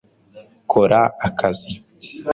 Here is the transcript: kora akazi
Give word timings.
kora 0.71 1.01
akazi 1.27 1.71